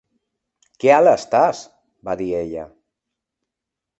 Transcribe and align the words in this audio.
"Que 0.83 0.89
alt 0.95 1.09
estàs!", 1.11 1.61
va 2.09 2.17
dir 2.21 2.29
ella. 2.39 2.65